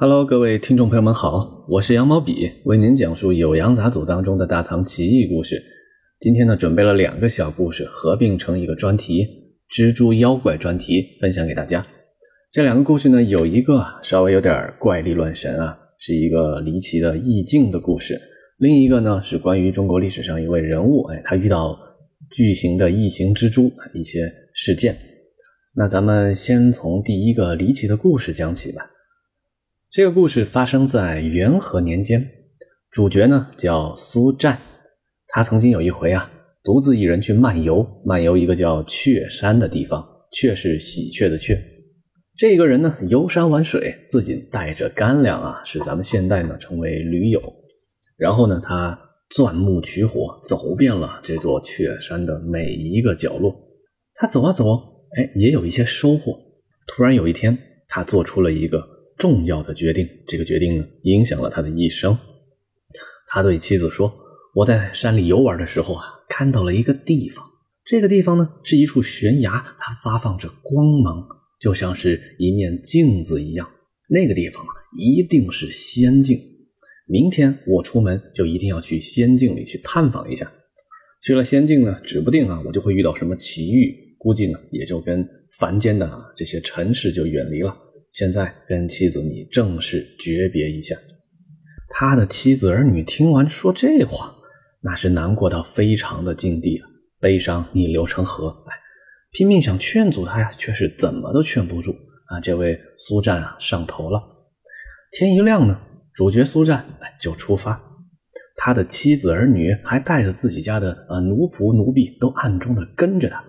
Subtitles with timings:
[0.00, 5.60] Hello，各位听众朋友们好，我是羊毛笔，为您讲述《酉阳杂俎》当中的大唐奇异故事。
[6.20, 9.26] 今天呢，准备了两个小故事，合并成一个专题——
[9.74, 11.84] 蜘蛛妖怪专题，分享给大家。
[12.52, 18.14] 这两个故事呢，有一个稍微有点怪力乱神啊，是一个离奇的意境的故事；
[18.58, 21.76] 另一个呢，是关于中国历史上一位人物，哎，他遇到
[22.30, 24.20] 巨型的异形蜘蛛一些
[24.54, 24.96] 事件。
[25.74, 28.88] 那咱们先从第一个离奇的故事讲起吧。
[29.90, 32.22] 这个故事发生在元和年间，
[32.90, 34.58] 主角呢叫苏战，
[35.28, 36.30] 他曾经有一回啊，
[36.62, 41.58] 独自一人去漫游，漫游一个叫雀山的地方，雀是喜鹊的雀。
[42.36, 47.40] 这个人呢游山玩水，自己带着干粮啊，是咱们现代呢称为驴友。
[48.18, 48.98] 然后呢，他
[49.30, 53.56] 钻木取火，走遍了这座雀山的每一个角落。
[54.14, 54.64] 他走啊走，
[55.16, 56.38] 哎，也有一些收获。
[56.86, 57.56] 突然有一天，
[57.88, 58.97] 他做出了一个。
[59.18, 62.16] 重要的决定，这个决定呢，影响了他的一生。
[63.26, 64.10] 他对妻子说
[64.54, 67.44] ：“我在山里游玩的时候啊，看到了一个地方。
[67.84, 71.26] 这个地方呢，是一处悬崖，它发放着光芒，
[71.60, 73.68] 就像是一面镜子一样。
[74.08, 76.38] 那个地方啊，一定是仙境。
[77.06, 80.50] 明天我出门就一定要去仙境里去探访一下。
[81.24, 87.76] 去了仙境呢，指不定啊，我就会遇到什么奇遇，估计呢，也就跟凡间的这些尘世就远离了。”
[88.12, 90.96] 现在跟妻子你正式诀别一下。
[91.90, 94.34] 他的妻子儿女听完说这话，
[94.80, 98.74] 那是难过到非常的境地啊，悲伤逆流成河，哎，
[99.32, 101.92] 拼命想劝阻他呀，却是怎么都劝不住
[102.26, 102.40] 啊。
[102.40, 104.20] 这位苏战啊，上头了。
[105.12, 105.80] 天一亮呢，
[106.12, 107.82] 主角苏战哎就出发，
[108.56, 113.42] 他的妻子儿女还带着自己家的呃奴仆奴婢都暗中的跟着他，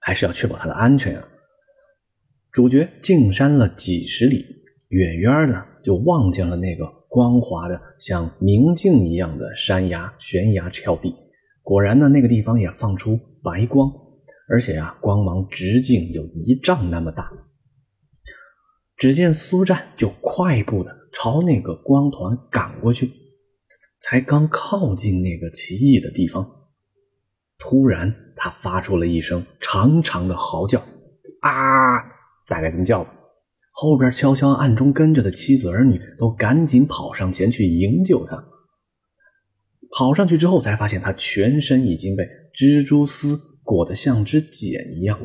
[0.00, 1.28] 还是要确保他的安全啊。
[2.56, 4.46] 主角进山了几十里，
[4.88, 11.14] 远远的就望见了那个光滑的像明镜一样的山崖悬崖峭壁。
[11.62, 13.92] 果然呢，那个地方也放出白光，
[14.48, 17.30] 而且呀，光芒直径有一丈那么大。
[18.96, 23.10] 只见苏战就快步的朝那个光团赶过去，
[23.98, 26.50] 才刚靠近那个奇异的地方，
[27.58, 30.82] 突然他发出了一声长长的嚎叫，
[31.42, 32.15] 啊！
[32.46, 33.12] 大概这么叫吧。
[33.72, 38.42] 后边悄悄暗中跟着的妻子儿女都赶紧跑上前去营救他。
[39.96, 42.24] 跑上去之后，才发现他全身已经被
[42.54, 45.18] 蜘蛛丝裹得像只茧一样。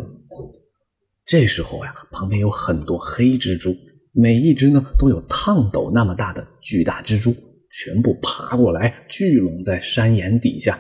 [1.25, 3.73] 这时候呀，旁边有很多黑蜘蛛，
[4.13, 7.33] 每一只呢都有烫斗那么大的巨大蜘蛛，
[7.71, 10.77] 全部爬过来聚拢在山岩底下。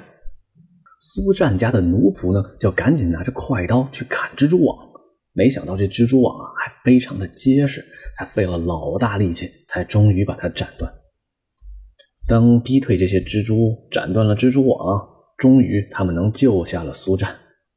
[0.99, 4.90] 苏战家的奴仆呢，就赶紧拿着快刀去砍蜘蛛网。
[5.33, 7.85] 没想到这蜘蛛网啊还非常的结实，
[8.17, 10.93] 他费了老大力气才终于把它斩断。
[12.27, 17.33] 当逼退这些蜘蛛，斩断了蜘蛛网，终于他们能救下了苏战。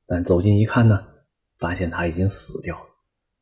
[0.06, 1.03] 但走近一看呢，
[1.59, 2.84] 发现他已经死掉了，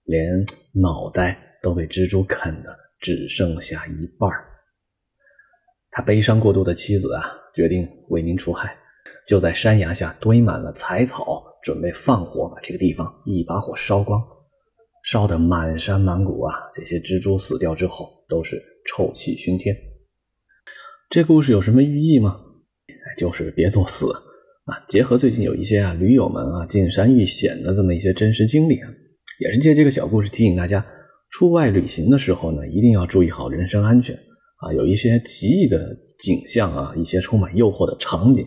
[0.05, 4.31] 连脑袋都被蜘蛛啃的只剩下一半
[5.91, 7.25] 他悲伤过度的妻子啊，
[7.55, 8.77] 决定为民除害，
[9.27, 11.45] 就在山崖下堆满了柴草。
[11.63, 14.21] 准备放火把这个地方一把火烧光，
[15.05, 16.55] 烧得满山满谷啊！
[16.75, 19.77] 这些蜘蛛死掉之后都是臭气熏天。
[21.09, 22.41] 这故事有什么寓意吗？
[23.19, 24.07] 就是别作死
[24.65, 24.83] 啊！
[24.89, 28.89] 结合最近有一些啊驴友们啊进山遇险的这么一些真实经历啊，
[29.39, 30.85] 也是借这个小故事提醒大家，
[31.31, 34.17] 出外旅行的时候呢，一定要注意好人身安全
[34.57, 34.73] 啊！
[34.73, 38.47] 有一些奇异的景象啊，一些充满诱惑的场景，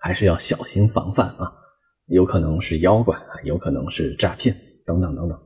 [0.00, 1.52] 还是要小心防范啊！
[2.06, 5.38] 有可能是妖怪啊，有可能是诈骗，等等等等。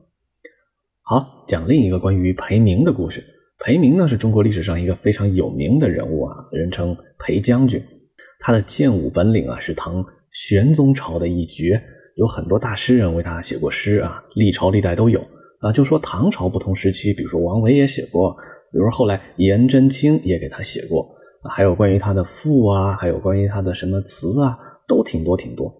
[1.01, 3.23] 好，讲另一个关于裴明的故事。
[3.63, 7.83] 裴明呢，是中国历史上一个非常有名的人物啊，人称裴将军。
[8.39, 11.81] 他的剑舞本领啊，是唐玄宗朝的一绝，
[12.15, 15.19] 有很多大诗人为他写过诗啊，历朝历代都有
[15.59, 15.71] 啊。
[15.71, 18.35] 就说唐朝不同时期，比如说王维也写过，
[18.71, 21.07] 比如说后来颜真卿也给他写过，
[21.49, 25.71] 还有关于他的赋啊，还有关于他的什么词啊，都挺多挺多。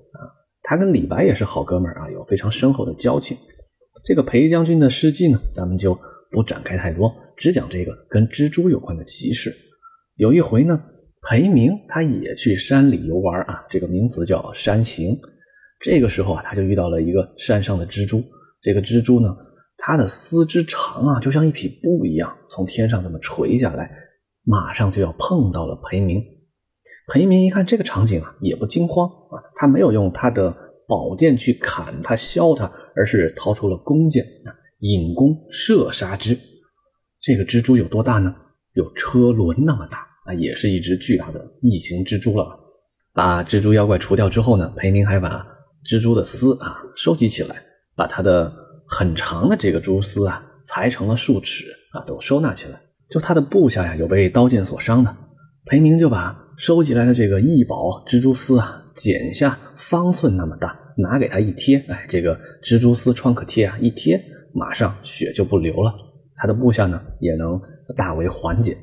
[0.63, 3.35] 他跟李白也是好哥们儿啊，有非常深厚的交情。
[4.03, 5.97] 这个裴将军的事迹呢，咱们就
[6.29, 9.55] 不展开太多，只讲这个跟蜘蛛有关的奇事。
[10.15, 10.81] 有一回呢，
[11.29, 15.15] 裴明他也去山里游玩啊，这个名词叫山行。
[15.79, 18.23] 这个时候啊，他就遇到了一个山上的蜘蛛。
[18.61, 19.35] 这个蜘蛛呢，
[19.77, 23.89] 它的丝之长啊，就像一匹布一样，从天上这么垂下来，
[24.43, 26.23] 马上就要碰到了裴明。
[27.07, 30.55] 裴明一看这个场景啊，也不惊慌啊，他没有用他的
[30.87, 36.37] 宝剑去砍他、削他，而是掏出了弓箭啊，引弓射杀之。
[37.19, 38.33] 这个蜘蛛有多大呢？
[38.73, 42.57] 有车轮那么大啊，也是一只巨大的异形蜘蛛了。
[43.13, 45.45] 把蜘蛛妖怪除掉之后呢，裴明还把
[45.85, 47.61] 蜘蛛的丝啊收集起来，
[47.95, 48.53] 把它的
[48.87, 52.79] 很长的这个蛛丝啊裁成了数尺啊，都收纳起来。
[53.09, 55.13] 就他的部下呀有被刀剑所伤的，
[55.65, 64.21] 裴明就把收集来的这个异宝蜘蛛丝啊剪下方寸那么大，拿给他一贴，哎，这个蜘蛛丝创可贴啊一贴，
[64.53, 65.93] 马上血就不流了。
[66.35, 67.59] 他的部下呢也能
[67.95, 68.77] 大为缓解。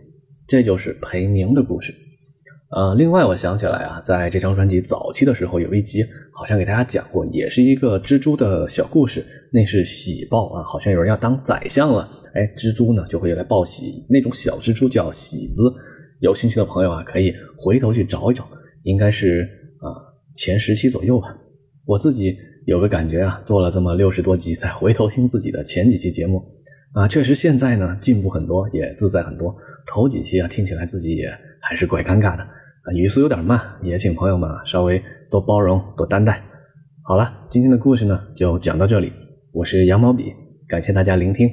[0.47, 1.95] 这就是裴明的故事。
[2.71, 9.25] 呃，另外我想起来啊，在这张专辑早期的时候，有一集好像给大家讲过，也是一个蜘蛛的小故事。
[9.53, 14.05] 那是喜报啊，好像有人要当宰相了，哎，蜘蛛呢就会来报喜。
[14.09, 15.63] 那种小蜘蛛叫喜子，
[16.21, 18.47] 有兴趣的朋友啊，可以回头去找一找，
[18.83, 19.43] 应该是
[19.81, 19.87] 啊
[20.35, 21.37] 前十期左右吧。
[21.87, 22.37] 我自己
[22.67, 26.43] 有个感觉啊，做了这么六十多集，再回头听自己的前几期节目
[26.93, 29.55] 啊，确实现在呢进步很多，也自在很多。
[29.87, 31.31] 头几期啊，听起来自己也
[31.61, 32.47] 还是怪尴尬的。
[32.95, 36.43] 语速有点慢，也请朋友们啊稍微多包容、多担待。
[37.05, 39.13] 好了，今天的故事呢就讲到这里。
[39.53, 40.33] 我是羊毛笔，
[40.69, 41.49] 感谢大家聆听，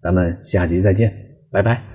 [0.00, 1.12] 咱们下集再见，
[1.50, 1.89] 拜拜。